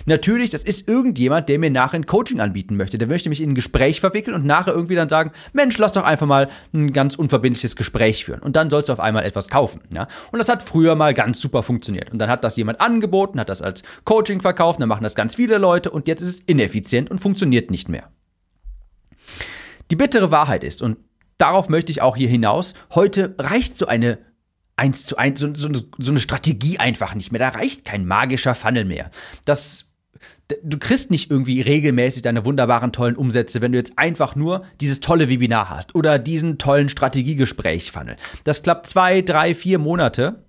Natürlich, 0.05 0.49
das 0.49 0.63
ist 0.63 0.87
irgendjemand, 0.87 1.49
der 1.49 1.59
mir 1.59 1.69
nachher 1.69 1.99
ein 1.99 2.05
Coaching 2.05 2.39
anbieten 2.39 2.77
möchte. 2.77 2.97
Der 2.97 3.07
möchte 3.07 3.29
mich 3.29 3.41
in 3.41 3.51
ein 3.51 3.55
Gespräch 3.55 3.99
verwickeln 3.99 4.33
und 4.33 4.45
nachher 4.45 4.73
irgendwie 4.73 4.95
dann 4.95 5.09
sagen, 5.09 5.31
Mensch, 5.51 5.77
lass 5.77 5.93
doch 5.93 6.03
einfach 6.03 6.27
mal 6.27 6.49
ein 6.73 6.93
ganz 6.93 7.15
unverbindliches 7.15 7.75
Gespräch 7.75 8.25
führen. 8.25 8.41
Und 8.41 8.55
dann 8.55 8.69
sollst 8.69 8.89
du 8.89 8.93
auf 8.93 8.99
einmal 8.99 9.25
etwas 9.25 9.49
kaufen. 9.49 9.81
Ja? 9.93 10.07
Und 10.31 10.39
das 10.39 10.49
hat 10.49 10.63
früher 10.63 10.95
mal 10.95 11.13
ganz 11.13 11.41
super 11.41 11.63
funktioniert. 11.63 12.11
Und 12.11 12.19
dann 12.19 12.29
hat 12.29 12.43
das 12.43 12.57
jemand 12.57 12.81
angeboten, 12.81 13.39
hat 13.39 13.49
das 13.49 13.61
als 13.61 13.83
Coaching 14.05 14.41
verkauft, 14.41 14.81
dann 14.81 14.89
machen 14.89 15.03
das 15.03 15.15
ganz 15.15 15.35
viele 15.35 15.57
Leute 15.57 15.89
und 15.89 16.07
jetzt 16.07 16.21
ist 16.21 16.27
es 16.27 16.39
ineffizient 16.41 17.11
und 17.11 17.19
funktioniert 17.19 17.71
nicht 17.71 17.89
mehr. 17.89 18.09
Die 19.91 19.95
bittere 19.95 20.31
Wahrheit 20.31 20.63
ist, 20.63 20.81
und 20.81 20.97
darauf 21.37 21.69
möchte 21.69 21.91
ich 21.91 22.01
auch 22.01 22.15
hier 22.15 22.29
hinaus, 22.29 22.73
heute 22.95 23.35
reicht 23.37 23.77
so 23.77 23.85
eine 23.85 24.17
eins 24.75 25.05
zu 25.05 25.17
eins, 25.17 25.39
so, 25.39 25.53
so, 25.53 25.69
so 25.97 26.11
eine 26.11 26.19
Strategie 26.19 26.79
einfach 26.79 27.15
nicht 27.15 27.31
mehr. 27.31 27.39
Da 27.39 27.49
reicht 27.49 27.85
kein 27.85 28.05
magischer 28.05 28.55
Funnel 28.55 28.85
mehr. 28.85 29.11
Das 29.45 29.85
du 30.61 30.77
kriegst 30.77 31.09
nicht 31.11 31.31
irgendwie 31.31 31.61
regelmäßig 31.61 32.21
deine 32.21 32.45
wunderbaren 32.45 32.91
tollen 32.91 33.15
Umsätze, 33.15 33.61
wenn 33.61 33.71
du 33.71 33.77
jetzt 33.77 33.97
einfach 33.97 34.35
nur 34.35 34.65
dieses 34.81 34.99
tolle 34.99 35.29
Webinar 35.29 35.69
hast 35.69 35.95
oder 35.95 36.19
diesen 36.19 36.57
tollen 36.57 36.89
Strategiegespräch-Funnel. 36.89 38.17
Das 38.43 38.63
klappt 38.63 38.87
zwei, 38.87 39.21
drei, 39.21 39.55
vier 39.55 39.79
Monate 39.79 40.43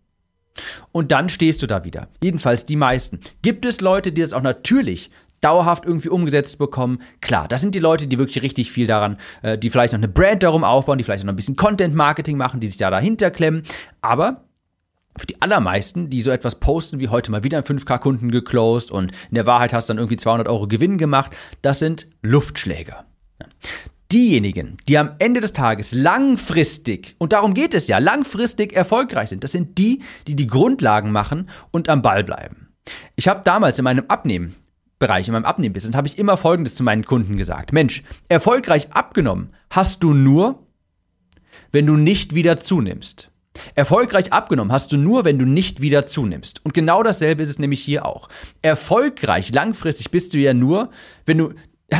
und 0.92 1.12
dann 1.12 1.28
stehst 1.28 1.62
du 1.62 1.66
da 1.66 1.84
wieder. 1.84 2.08
Jedenfalls 2.22 2.66
die 2.66 2.76
meisten. 2.76 3.20
Gibt 3.42 3.64
es 3.66 3.80
Leute, 3.80 4.12
die 4.12 4.20
das 4.20 4.32
auch 4.32 4.42
natürlich 4.42 5.10
dauerhaft 5.44 5.84
irgendwie 5.84 6.08
umgesetzt 6.08 6.58
bekommen. 6.58 7.00
Klar, 7.20 7.48
das 7.48 7.60
sind 7.60 7.74
die 7.74 7.80
Leute, 7.80 8.06
die 8.06 8.18
wirklich 8.18 8.42
richtig 8.42 8.72
viel 8.72 8.86
daran, 8.86 9.18
äh, 9.42 9.58
die 9.58 9.70
vielleicht 9.70 9.92
noch 9.92 10.00
eine 10.00 10.08
Brand 10.08 10.42
darum 10.42 10.64
aufbauen, 10.64 10.98
die 10.98 11.04
vielleicht 11.04 11.24
noch 11.24 11.32
ein 11.32 11.36
bisschen 11.36 11.56
Content-Marketing 11.56 12.36
machen, 12.36 12.60
die 12.60 12.66
sich 12.66 12.78
da 12.78 12.90
dahinter 12.90 13.30
klemmen. 13.30 13.62
Aber 14.00 14.42
für 15.16 15.26
die 15.26 15.40
allermeisten, 15.42 16.10
die 16.10 16.22
so 16.22 16.30
etwas 16.30 16.56
posten 16.56 16.98
wie 16.98 17.08
heute 17.08 17.30
mal 17.30 17.44
wieder 17.44 17.58
ein 17.58 17.64
5K-Kunden 17.64 18.30
geclosed 18.30 18.90
und 18.90 19.12
in 19.28 19.34
der 19.34 19.46
Wahrheit 19.46 19.72
hast 19.72 19.88
du 19.88 19.92
dann 19.92 19.98
irgendwie 19.98 20.16
200 20.16 20.48
Euro 20.48 20.66
Gewinn 20.66 20.98
gemacht, 20.98 21.32
das 21.62 21.78
sind 21.78 22.08
Luftschläger. 22.22 23.04
Diejenigen, 24.10 24.76
die 24.88 24.98
am 24.98 25.10
Ende 25.18 25.40
des 25.40 25.52
Tages 25.52 25.92
langfristig, 25.92 27.16
und 27.18 27.32
darum 27.32 27.54
geht 27.54 27.74
es 27.74 27.86
ja, 27.86 27.98
langfristig 27.98 28.74
erfolgreich 28.74 29.28
sind, 29.28 29.44
das 29.44 29.52
sind 29.52 29.78
die, 29.78 30.02
die 30.26 30.36
die 30.36 30.46
Grundlagen 30.46 31.10
machen 31.10 31.48
und 31.70 31.88
am 31.88 32.02
Ball 32.02 32.24
bleiben. 32.24 32.68
Ich 33.16 33.28
habe 33.28 33.42
damals 33.44 33.78
in 33.78 33.84
meinem 33.84 34.04
Abnehmen 34.08 34.54
Bereich, 35.04 35.28
in 35.28 35.34
meinem 35.34 35.44
Abnehmbusiness, 35.44 35.94
habe 35.94 36.08
ich 36.08 36.18
immer 36.18 36.38
Folgendes 36.38 36.76
zu 36.76 36.82
meinen 36.82 37.04
Kunden 37.04 37.36
gesagt. 37.36 37.74
Mensch, 37.74 38.02
erfolgreich 38.30 38.92
abgenommen 38.92 39.52
hast 39.68 40.02
du 40.02 40.14
nur, 40.14 40.60
wenn 41.72 41.86
du 41.86 41.98
nicht 41.98 42.34
wieder 42.34 42.58
zunimmst. 42.58 43.30
Erfolgreich 43.74 44.32
abgenommen 44.32 44.72
hast 44.72 44.92
du 44.92 44.96
nur, 44.96 45.26
wenn 45.26 45.38
du 45.38 45.44
nicht 45.44 45.82
wieder 45.82 46.06
zunimmst. 46.06 46.64
Und 46.64 46.72
genau 46.72 47.02
dasselbe 47.02 47.42
ist 47.42 47.50
es 47.50 47.58
nämlich 47.58 47.82
hier 47.82 48.06
auch. 48.06 48.30
Erfolgreich 48.62 49.52
langfristig 49.52 50.10
bist 50.10 50.32
du 50.32 50.38
ja 50.38 50.54
nur, 50.54 50.88
wenn 51.26 51.36
du 51.36 51.52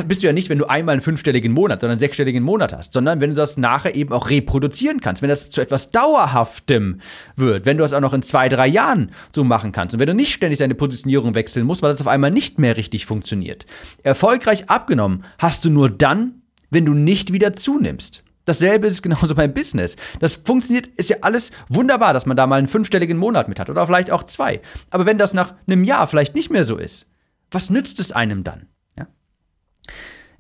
bist 0.03 0.23
du 0.23 0.27
ja 0.27 0.33
nicht, 0.33 0.49
wenn 0.49 0.59
du 0.59 0.67
einmal 0.67 0.95
einen 0.95 1.03
fünfstelligen 1.03 1.53
Monat, 1.53 1.81
sondern 1.81 1.95
einen 1.95 2.01
sechsstelligen 2.01 2.43
Monat 2.43 2.73
hast, 2.73 2.93
sondern 2.93 3.21
wenn 3.21 3.31
du 3.31 3.37
das 3.37 3.57
nachher 3.57 3.95
eben 3.95 4.13
auch 4.13 4.31
reproduzieren 4.31 5.01
kannst, 5.01 5.23
wenn 5.23 5.29
das 5.29 5.51
zu 5.51 5.61
etwas 5.61 5.91
Dauerhaftem 5.91 7.01
wird, 7.37 7.67
wenn 7.67 7.77
du 7.77 7.83
das 7.83 7.93
auch 7.93 8.01
noch 8.01 8.15
in 8.15 8.23
zwei, 8.23 8.49
drei 8.49 8.67
Jahren 8.67 9.13
so 9.35 9.45
machen 9.45 9.73
kannst 9.73 9.95
und 9.95 10.01
wenn 10.01 10.07
du 10.07 10.15
nicht 10.15 10.33
ständig 10.33 10.59
deine 10.59 10.75
Positionierung 10.75 11.35
wechseln 11.35 11.67
musst, 11.67 11.83
weil 11.83 11.91
das 11.91 12.01
auf 12.01 12.09
einmal 12.09 12.31
nicht 12.31 12.59
mehr 12.59 12.77
richtig 12.77 13.07
funktioniert. 13.07 13.67
Erfolgreich 14.03 14.71
abgenommen 14.71 15.25
hast 15.39 15.65
du 15.65 15.71
nur 15.71 15.91
dann, 15.91 16.43
wenn 16.71 16.87
du 16.87 16.95
nicht 16.95 17.33
wieder 17.33 17.55
zunimmst. 17.55 18.23
Dasselbe 18.45 18.87
ist 18.87 19.03
genauso 19.03 19.35
beim 19.35 19.55
Business. 19.55 19.97
Das 20.21 20.37
funktioniert, 20.37 20.87
ist 20.89 21.09
ja 21.11 21.17
alles 21.23 21.53
wunderbar, 21.69 22.13
dass 22.13 22.27
man 22.27 22.37
da 22.37 22.47
mal 22.47 22.57
einen 22.57 22.69
fünfstelligen 22.69 23.17
Monat 23.17 23.49
mit 23.49 23.59
hat 23.59 23.71
oder 23.71 23.87
vielleicht 23.87 24.11
auch 24.11 24.25
zwei. 24.25 24.61
Aber 24.91 25.07
wenn 25.07 25.19
das 25.19 25.35
nach 25.35 25.55
einem 25.67 25.85
Jahr 25.85 26.07
vielleicht 26.07 26.35
nicht 26.35 26.51
mehr 26.51 26.65
so 26.65 26.77
ist, 26.77 27.07
was 27.51 27.71
nützt 27.71 28.01
es 28.01 28.13
einem 28.13 28.45
dann? 28.45 28.67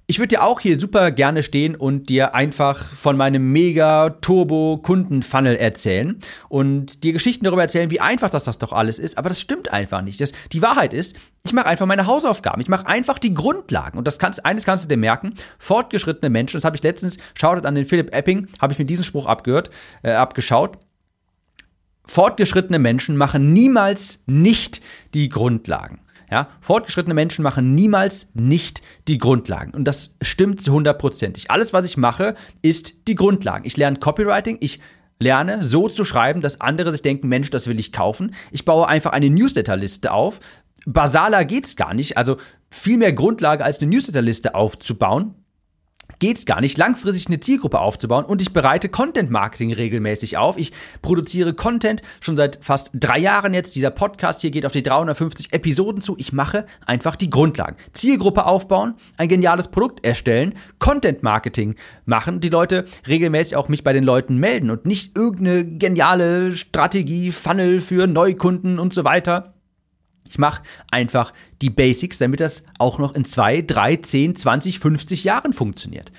Ich 0.07 0.19
würde 0.19 0.29
dir 0.29 0.43
auch 0.43 0.61
hier 0.61 0.79
super 0.79 1.11
gerne 1.11 1.43
stehen 1.43 1.75
und 1.75 2.11
dir 2.11 2.35
einfach 2.35 2.85
von 2.85 3.17
meinem 3.17 3.53
mega 3.53 4.11
Turbo 4.11 4.79
Kundenfunnel 4.83 5.57
erzählen 5.57 6.21
und 6.51 7.05
dir 7.05 7.15
Geschichten 7.15 7.47
darüber 7.47 7.63
erzählen, 7.63 7.91
wie 7.91 8.01
einfach 8.01 8.29
das, 8.29 8.45
das 8.45 8.59
doch 8.59 8.75
alles 8.75 8.99
ist. 8.99 9.17
Aber 9.17 9.31
das 9.31 9.41
stimmt 9.41 9.73
einfach 9.73 10.03
nicht. 10.03 10.21
Das, 10.21 10.33
die 10.53 10.61
Wahrheit 10.61 10.93
ist, 10.93 11.17
ich 11.43 11.55
mache 11.55 11.65
einfach 11.65 11.87
meine 11.87 12.07
Hausaufgaben. 12.07 12.61
Ich 12.61 12.69
mache 12.69 12.87
einfach 12.87 13.19
die 13.19 13.33
Grundlagen. 13.33 13.97
Und 13.97 14.07
das 14.07 14.19
kannst, 14.19 14.45
eines 14.45 14.67
kannst 14.67 14.85
du 14.85 14.89
dir 14.89 14.99
merken. 14.99 15.37
Fortgeschrittene 15.59 16.29
Menschen, 16.29 16.59
das 16.59 16.65
habe 16.65 16.77
ich 16.77 16.83
letztens, 16.83 17.17
schaut 17.33 17.65
an 17.65 17.75
den 17.75 17.87
Philipp 17.87 18.15
Epping, 18.15 18.49
habe 18.61 18.75
ich 18.75 18.79
mir 18.79 18.85
diesen 18.85 19.05
Spruch 19.05 19.25
abgehört, 19.25 19.71
äh, 20.03 20.13
abgeschaut. 20.13 20.77
Fortgeschrittene 22.05 22.79
Menschen 22.79 23.17
machen 23.17 23.55
niemals 23.55 24.23
nicht 24.27 24.83
die 25.15 25.31
Grundlagen. 25.31 26.04
Ja, 26.35 26.49
fortgeschrittene 26.61 27.15
Menschen 27.15 27.45
machen 27.45 27.77
niemals 27.77 28.27
nicht 28.35 28.83
die 29.07 29.19
Grundlagen. 29.19 29.73
Und 29.73 29.85
das 29.85 30.17
stimmt 30.21 30.65
zu 30.65 30.73
hundertprozentig. 30.73 31.49
Alles, 31.53 31.73
was 31.73 31.87
ich 31.87 31.97
mache, 31.97 32.35
ist 32.61 33.07
die 33.07 33.15
Grundlagen. 33.15 33.65
Ich 33.65 33.77
lerne 33.77 34.01
Copywriting, 34.01 34.57
ich 34.59 34.81
lerne 35.21 35.63
so 35.63 35.89
zu 35.89 36.05
schreiben, 36.05 36.41
dass 36.41 36.61
andere 36.61 36.91
sich 36.91 37.03
denken, 37.03 37.29
Mensch, 37.29 37.51
das 37.51 37.69
will 37.69 37.79
ich 37.79 37.93
kaufen. 37.93 38.35
Ich 38.51 38.65
baue 38.65 38.89
einfach 38.89 39.13
eine 39.13 39.31
Newsletterliste 39.31 40.11
auf. 40.11 40.41
Basaler 40.87 41.45
geht's 41.45 41.77
gar 41.77 41.95
nicht. 41.95 42.19
Also 42.19 42.39
viel 42.69 42.97
mehr 42.97 43.13
Grundlage 43.13 43.65
als 43.65 43.79
eine 43.79 43.91
Newsletterliste 43.91 44.57
aufzubauen 44.57 45.37
geht 46.19 46.47
gar 46.47 46.61
nicht, 46.61 46.79
langfristig 46.79 47.27
eine 47.27 47.41
Zielgruppe 47.41 47.81
aufzubauen 47.81 48.25
und 48.25 48.41
ich 48.41 48.53
bereite 48.53 48.89
Content 48.89 49.31
Marketing 49.31 49.73
regelmäßig 49.73 50.37
auf. 50.37 50.57
Ich 50.57 50.73
produziere 51.03 51.55
Content 51.55 52.03
schon 52.21 52.37
seit 52.37 52.65
fast 52.65 52.91
drei 52.95 53.19
Jahren 53.19 53.55
jetzt. 53.55 53.75
Dieser 53.75 53.91
Podcast 53.91 54.41
hier 54.41 54.51
geht 54.51 54.67
auf 54.67 54.73
die 54.73 54.83
350 54.83 55.53
Episoden 55.53 56.01
zu. 56.01 56.17
Ich 56.19 56.33
mache 56.33 56.67
einfach 56.87 57.17
die 57.17 57.31
Grundlagen. 57.31 57.77
Zielgruppe 57.93 58.47
aufbauen, 58.47 58.95
ein 59.17 59.29
geniales 59.29 59.69
Produkt 59.69 60.05
erstellen, 60.05 60.55
Content 60.79 61.23
Marketing 61.23 61.75
machen, 62.05 62.41
die 62.41 62.49
Leute 62.49 62.85
regelmäßig 63.07 63.57
auch 63.57 63.69
mich 63.69 63.85
bei 63.85 63.93
den 63.93 64.05
Leuten 64.05 64.37
melden 64.37 64.71
und 64.71 64.87
nicht 64.87 65.17
irgendeine 65.17 65.65
geniale 65.65 66.57
Strategie, 66.57 67.33
Funnel 67.33 67.81
für 67.81 68.07
Neukunden 68.07 68.79
und 68.79 68.93
so 68.93 69.05
weiter. 69.05 69.54
Ich 70.35 70.39
mache 70.39 70.63
einfach 70.91 71.33
die 71.63 71.71
Basics, 71.71 72.19
damit 72.19 72.41
das 72.41 72.65
auch 72.81 72.99
noch 72.99 73.15
in 73.15 73.25
zwei, 73.25 73.63
drei, 73.63 73.95
zehn, 73.95 74.35
zwanzig, 74.35 74.81
50 74.81 75.23
Jahren 75.23 75.53
funktioniert. 75.53 76.11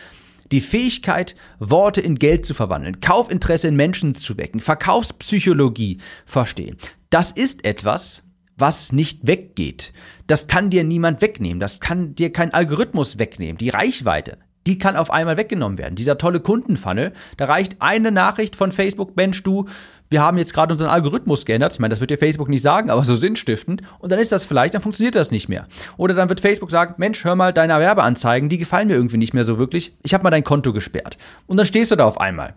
Die 0.53 0.61
Fähigkeit, 0.61 1.35
Worte 1.59 1.99
in 1.99 2.15
Geld 2.15 2.45
zu 2.45 2.53
verwandeln, 2.53 3.01
Kaufinteresse 3.01 3.67
in 3.67 3.75
Menschen 3.75 4.15
zu 4.15 4.37
wecken, 4.37 4.61
Verkaufspsychologie 4.61 5.97
verstehen. 6.25 6.77
Das 7.09 7.33
ist 7.33 7.65
etwas, 7.65 8.23
was 8.55 8.93
nicht 8.93 9.27
weggeht. 9.27 9.91
Das 10.27 10.47
kann 10.47 10.69
dir 10.69 10.85
niemand 10.85 11.19
wegnehmen. 11.19 11.59
Das 11.59 11.81
kann 11.81 12.15
dir 12.15 12.31
kein 12.31 12.53
Algorithmus 12.53 13.19
wegnehmen. 13.19 13.57
Die 13.57 13.67
Reichweite, 13.67 14.37
die 14.65 14.77
kann 14.77 14.95
auf 14.95 15.11
einmal 15.11 15.35
weggenommen 15.35 15.77
werden. 15.77 15.95
Dieser 15.95 16.17
tolle 16.17 16.39
Kundenfunnel, 16.39 17.11
da 17.35 17.45
reicht 17.45 17.81
eine 17.81 18.11
Nachricht 18.11 18.55
von 18.55 18.71
Facebook, 18.71 19.17
Mensch, 19.17 19.43
du, 19.43 19.65
wir 20.09 20.21
haben 20.21 20.37
jetzt 20.37 20.53
gerade 20.53 20.73
unseren 20.73 20.89
Algorithmus 20.89 21.45
geändert. 21.45 21.73
Ich 21.73 21.79
meine, 21.79 21.91
das 21.91 21.99
wird 21.99 22.11
dir 22.11 22.17
Facebook 22.17 22.47
nicht 22.47 22.61
sagen, 22.61 22.89
aber 22.89 23.03
so 23.03 23.15
sinnstiftend. 23.15 23.81
Und 23.99 24.11
dann 24.11 24.19
ist 24.19 24.31
das 24.31 24.45
vielleicht, 24.45 24.73
dann 24.73 24.81
funktioniert 24.81 25.15
das 25.15 25.31
nicht 25.31 25.49
mehr. 25.49 25.67
Oder 25.97 26.13
dann 26.13 26.29
wird 26.29 26.41
Facebook 26.41 26.71
sagen, 26.71 26.95
Mensch, 26.97 27.23
hör 27.23 27.35
mal, 27.35 27.53
deine 27.53 27.79
Werbeanzeigen, 27.79 28.49
die 28.49 28.57
gefallen 28.57 28.87
mir 28.87 28.93
irgendwie 28.93 29.17
nicht 29.17 29.33
mehr 29.33 29.43
so 29.43 29.57
wirklich. 29.57 29.95
Ich 30.03 30.13
habe 30.13 30.23
mal 30.23 30.29
dein 30.29 30.43
Konto 30.43 30.73
gesperrt. 30.73 31.17
Und 31.47 31.57
dann 31.57 31.65
stehst 31.65 31.91
du 31.91 31.95
da 31.95 32.05
auf 32.05 32.19
einmal. 32.19 32.55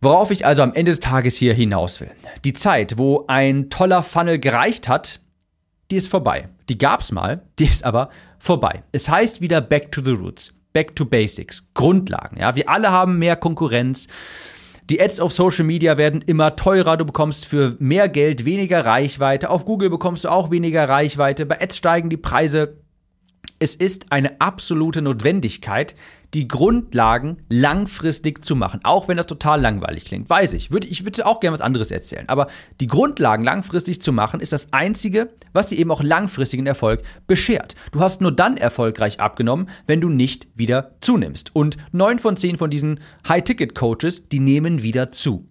Worauf 0.00 0.30
ich 0.30 0.46
also 0.46 0.62
am 0.62 0.72
Ende 0.72 0.92
des 0.92 1.00
Tages 1.00 1.36
hier 1.36 1.52
hinaus 1.52 2.00
will. 2.00 2.10
Die 2.44 2.54
Zeit, 2.54 2.96
wo 2.96 3.24
ein 3.26 3.68
toller 3.68 4.02
Funnel 4.02 4.38
gereicht 4.38 4.88
hat, 4.88 5.20
die 5.90 5.96
ist 5.96 6.08
vorbei. 6.08 6.48
Die 6.68 6.78
gab's 6.78 7.12
mal, 7.12 7.42
die 7.58 7.64
ist 7.64 7.84
aber 7.84 8.10
vorbei. 8.38 8.84
Es 8.92 9.08
heißt 9.08 9.40
wieder 9.40 9.60
Back 9.60 9.92
to 9.92 10.02
the 10.02 10.12
Roots. 10.12 10.54
Back 10.72 10.94
to 10.94 11.04
Basics, 11.04 11.68
Grundlagen. 11.74 12.38
Ja, 12.38 12.54
wir 12.54 12.68
alle 12.68 12.92
haben 12.92 13.18
mehr 13.18 13.34
Konkurrenz. 13.34 14.06
Die 14.90 15.00
Ads 15.00 15.20
auf 15.20 15.32
Social 15.32 15.64
Media 15.64 15.96
werden 15.98 16.20
immer 16.20 16.56
teurer. 16.56 16.96
Du 16.96 17.04
bekommst 17.04 17.46
für 17.46 17.76
mehr 17.78 18.08
Geld 18.08 18.44
weniger 18.44 18.84
Reichweite. 18.84 19.48
Auf 19.48 19.64
Google 19.64 19.88
bekommst 19.88 20.24
du 20.24 20.30
auch 20.30 20.50
weniger 20.50 20.88
Reichweite. 20.88 21.46
Bei 21.46 21.60
Ads 21.62 21.76
steigen 21.76 22.10
die 22.10 22.16
Preise. 22.16 22.78
Es 23.60 23.76
ist 23.76 24.10
eine 24.10 24.40
absolute 24.40 25.00
Notwendigkeit, 25.00 25.94
die 26.34 26.46
Grundlagen 26.46 27.38
langfristig 27.48 28.44
zu 28.44 28.54
machen. 28.54 28.80
Auch 28.84 29.08
wenn 29.08 29.16
das 29.16 29.26
total 29.26 29.60
langweilig 29.60 30.04
klingt, 30.04 30.30
weiß 30.30 30.52
ich. 30.52 30.70
ich 30.70 31.04
würde 31.04 31.26
auch 31.26 31.40
gerne 31.40 31.54
was 31.54 31.60
anderes 31.60 31.90
erzählen. 31.90 32.28
Aber 32.28 32.48
die 32.80 32.86
Grundlagen 32.86 33.44
langfristig 33.44 34.00
zu 34.00 34.12
machen, 34.12 34.40
ist 34.40 34.52
das 34.52 34.72
Einzige, 34.72 35.30
was 35.52 35.68
dir 35.68 35.78
eben 35.78 35.90
auch 35.90 36.02
langfristigen 36.02 36.66
Erfolg 36.66 37.02
beschert. 37.26 37.74
Du 37.92 38.00
hast 38.00 38.20
nur 38.20 38.32
dann 38.32 38.56
erfolgreich 38.56 39.20
abgenommen, 39.20 39.68
wenn 39.86 40.00
du 40.00 40.08
nicht 40.08 40.46
wieder 40.54 40.92
zunimmst. 41.00 41.54
Und 41.54 41.76
neun 41.92 42.18
von 42.18 42.36
zehn 42.36 42.56
von 42.56 42.70
diesen 42.70 43.00
High-Ticket-Coaches, 43.28 44.28
die 44.28 44.40
nehmen 44.40 44.82
wieder 44.82 45.10
zu. 45.10 45.48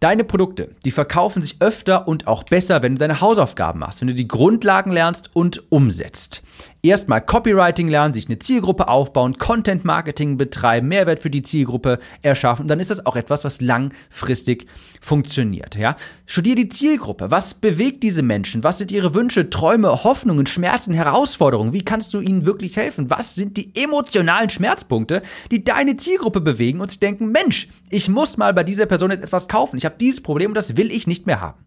Deine 0.00 0.24
Produkte, 0.24 0.74
die 0.84 0.90
verkaufen 0.90 1.42
sich 1.42 1.62
öfter 1.62 2.08
und 2.08 2.26
auch 2.26 2.42
besser, 2.42 2.82
wenn 2.82 2.96
du 2.96 2.98
deine 2.98 3.20
Hausaufgaben 3.20 3.78
machst, 3.78 4.00
wenn 4.00 4.08
du 4.08 4.14
die 4.14 4.26
Grundlagen 4.26 4.90
lernst 4.90 5.30
und 5.32 5.70
umsetzt 5.70 6.42
erstmal 6.82 7.20
Copywriting 7.20 7.88
lernen, 7.88 8.12
sich 8.12 8.26
eine 8.26 8.40
Zielgruppe 8.40 8.88
aufbauen, 8.88 9.38
Content 9.38 9.84
Marketing 9.84 10.36
betreiben, 10.36 10.88
Mehrwert 10.88 11.20
für 11.20 11.30
die 11.30 11.42
Zielgruppe 11.42 12.00
erschaffen. 12.22 12.66
Dann 12.66 12.80
ist 12.80 12.90
das 12.90 13.06
auch 13.06 13.14
etwas, 13.14 13.44
was 13.44 13.60
langfristig 13.60 14.66
funktioniert. 15.00 15.76
Ja? 15.76 15.96
Studier 16.26 16.56
die 16.56 16.68
Zielgruppe. 16.68 17.30
Was 17.30 17.54
bewegt 17.54 18.02
diese 18.02 18.22
Menschen? 18.22 18.64
Was 18.64 18.78
sind 18.78 18.90
ihre 18.90 19.14
Wünsche, 19.14 19.48
Träume, 19.48 20.02
Hoffnungen, 20.02 20.46
Schmerzen, 20.46 20.92
Herausforderungen? 20.92 21.72
Wie 21.72 21.84
kannst 21.84 22.14
du 22.14 22.20
ihnen 22.20 22.46
wirklich 22.46 22.76
helfen? 22.76 23.10
Was 23.10 23.36
sind 23.36 23.56
die 23.56 23.74
emotionalen 23.76 24.50
Schmerzpunkte, 24.50 25.22
die 25.52 25.62
deine 25.62 25.96
Zielgruppe 25.96 26.40
bewegen 26.40 26.80
und 26.80 26.90
sie 26.90 26.98
denken, 26.98 27.30
Mensch, 27.30 27.68
ich 27.90 28.08
muss 28.08 28.36
mal 28.36 28.52
bei 28.52 28.64
dieser 28.64 28.86
Person 28.86 29.10
jetzt 29.10 29.22
etwas 29.22 29.46
kaufen. 29.46 29.76
Ich 29.76 29.84
habe 29.84 29.94
dieses 30.00 30.20
Problem 30.20 30.50
und 30.50 30.54
das 30.54 30.76
will 30.76 30.90
ich 30.90 31.06
nicht 31.06 31.26
mehr 31.26 31.40
haben. 31.40 31.64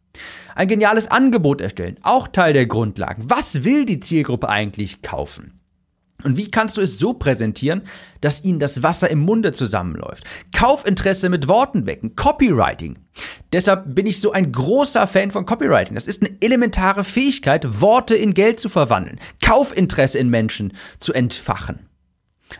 Ein 0.55 0.67
geniales 0.67 1.07
Angebot 1.07 1.61
erstellen, 1.61 1.99
auch 2.01 2.27
Teil 2.27 2.53
der 2.53 2.65
Grundlagen. 2.65 3.25
Was 3.27 3.63
will 3.63 3.85
die 3.85 3.99
Zielgruppe 3.99 4.49
eigentlich 4.49 5.01
kaufen? 5.01 5.59
Und 6.23 6.37
wie 6.37 6.49
kannst 6.49 6.77
du 6.77 6.81
es 6.81 6.97
so 6.97 7.13
präsentieren, 7.13 7.83
dass 8.21 8.43
ihnen 8.43 8.57
das 8.57 8.81
Wasser 8.81 9.09
im 9.11 9.19
Munde 9.19 9.53
zusammenläuft? 9.53 10.23
Kaufinteresse 10.55 11.29
mit 11.29 11.47
Worten 11.47 11.85
wecken, 11.85 12.15
Copywriting. 12.15 12.97
Deshalb 13.53 13.93
bin 13.93 14.07
ich 14.07 14.19
so 14.19 14.31
ein 14.31 14.51
großer 14.51 15.05
Fan 15.07 15.29
von 15.29 15.45
Copywriting. 15.45 15.93
Das 15.93 16.07
ist 16.07 16.23
eine 16.23 16.35
elementare 16.41 17.03
Fähigkeit, 17.03 17.79
Worte 17.79 18.15
in 18.15 18.33
Geld 18.33 18.59
zu 18.59 18.69
verwandeln, 18.69 19.19
Kaufinteresse 19.43 20.17
in 20.17 20.29
Menschen 20.29 20.73
zu 20.99 21.13
entfachen. 21.13 21.87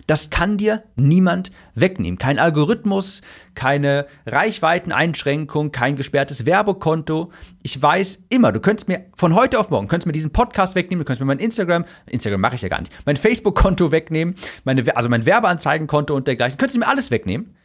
Das 0.08 0.30
kann 0.30 0.58
dir 0.58 0.84
niemand 0.96 1.51
wegnehmen. 1.74 2.18
Kein 2.18 2.39
Algorithmus, 2.39 3.22
keine 3.54 4.08
Reichweiteneinschränkung, 4.25 5.72
kein 5.72 5.96
gesperrtes 5.96 6.46
Werbekonto. 6.46 7.32
Ich 7.63 7.82
weiß 7.82 8.25
immer, 8.30 8.51
du 8.51 8.60
könntest 8.60 8.88
mir 8.88 9.06
von 9.15 9.36
heute 9.36 9.60
auf 9.60 9.70
morgen, 9.70 9.88
könntest 9.88 10.08
mir 10.08 10.13
diesen 10.13 10.32
Podcast 10.32 10.75
wegnehmen, 10.75 11.01
du 11.01 11.06
könntest 11.06 11.22
mir 11.22 11.27
mein 11.27 11.39
Instagram, 11.39 11.86
Instagram 12.08 12.42
mache 12.42 12.56
ich 12.56 12.62
ja 12.62 12.70
gar 12.70 12.80
nicht, 12.80 12.92
mein 13.06 13.15
Facebook-Konto 13.15 13.92
wegnehmen, 13.92 14.36
meine, 14.63 14.96
also 14.96 15.10
mein 15.10 15.25
Werbeanzeigenkonto 15.25 16.15
und 16.15 16.27
dergleichen. 16.27 16.58
Könntest 16.58 16.75
du 16.75 16.80
mir 16.80 16.88
alles 16.88 17.12
wegnehmen. 17.12 17.56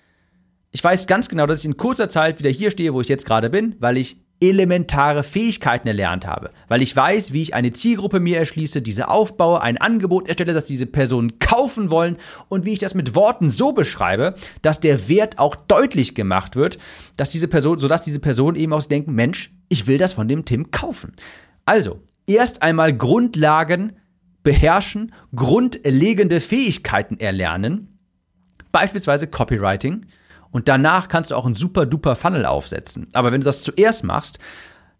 Ich 0.73 0.85
weiß 0.85 1.07
ganz 1.07 1.29
genau, 1.29 1.47
dass 1.47 1.61
ich 1.61 1.67
in 1.67 1.77
kurzer 1.77 2.09
Zeit 2.09 2.39
wieder 2.39 2.51
hier 2.51 2.71
stehe, 2.71 2.95
wo 2.95 3.01
ich 3.01 3.09
jetzt 3.09 3.27
gerade 3.27 3.51
bin, 3.51 3.75
weil 3.81 3.97
ich 3.97 4.21
elementare 4.41 5.23
Fähigkeiten 5.23 5.87
erlernt 5.87 6.27
habe, 6.27 6.51
weil 6.69 6.81
ich 6.81 6.97
weiß, 6.97 7.33
wie 7.33 7.43
ich 7.43 7.55
eine 7.55 7.73
Zielgruppe 7.73 8.21
mir 8.21 8.39
erschließe, 8.39 8.81
diese 8.81 9.09
aufbaue, 9.09 9.61
ein 9.61 9.79
Angebot 9.79 10.29
erstelle, 10.29 10.55
das 10.55 10.65
diese 10.65 10.87
Personen 10.87 11.39
kaufen 11.39 11.91
wollen 11.91 12.17
und 12.49 12.65
wie 12.65 12.73
ich 12.73 12.79
das 12.79 12.95
mit 12.95 13.15
Worten 13.15 13.51
so 13.51 13.73
beschreibe, 13.73 14.35
dass 14.63 14.81
der 14.81 15.09
Wert 15.09 15.39
auch 15.39 15.55
deutlich 15.57 16.15
gemacht 16.15 16.57
wird, 16.57 16.79
dass 17.17 17.31
diese 17.31 17.49
Person, 17.49 17.79
sodass 17.79 18.03
diese 18.03 18.21
Person 18.21 18.55
eben 18.57 18.73
aus 18.73 18.89
denken, 18.89 19.15
Mensch, 19.15 19.53
ich 19.69 19.87
will 19.87 19.99
das 19.99 20.15
von 20.15 20.27
dem 20.27 20.47
Tim 20.47 20.71
kaufen. 20.71 21.13
Also, 21.67 22.01
erst 22.27 22.63
einmal 22.63 22.97
Grundlagen 22.97 23.93
beherrschen, 24.43 25.13
grundlegende 25.37 26.41
Fähigkeiten 26.41 27.19
erlernen, 27.19 27.89
beispielsweise 28.73 29.27
Copywriting, 29.27 30.07
und 30.51 30.69
danach 30.69 31.09
kannst 31.09 31.31
du 31.31 31.37
auch 31.37 31.47
einen 31.47 31.55
super 31.55 31.87
duper 31.87 32.17
Funnel 32.17 32.47
aufsetzen. 32.47 33.09
Aber 33.13 33.33
wenn 33.33 33.41
du 33.41 33.45
das 33.45 33.63
zuerst 33.63 34.05
machst, 34.05 34.39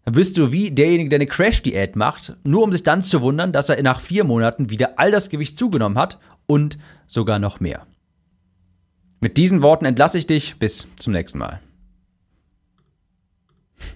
dann 0.05 0.15
bist 0.15 0.37
du 0.37 0.51
wie 0.51 0.71
derjenige, 0.71 1.09
der 1.09 1.17
eine 1.17 1.27
Crash-Diät 1.27 1.95
macht, 1.95 2.35
nur 2.43 2.63
um 2.63 2.71
sich 2.71 2.83
dann 2.83 3.03
zu 3.03 3.21
wundern, 3.21 3.53
dass 3.53 3.69
er 3.69 3.81
nach 3.83 3.99
vier 3.99 4.23
Monaten 4.23 4.69
wieder 4.69 4.97
all 4.97 5.11
das 5.11 5.29
Gewicht 5.29 5.57
zugenommen 5.57 5.97
hat 5.97 6.17
und 6.47 6.77
sogar 7.07 7.39
noch 7.39 7.59
mehr. 7.59 7.85
Mit 9.19 9.37
diesen 9.37 9.61
Worten 9.61 9.85
entlasse 9.85 10.17
ich 10.17 10.25
dich. 10.25 10.57
Bis 10.57 10.87
zum 10.97 11.13
nächsten 11.13 11.37
Mal. 11.37 11.61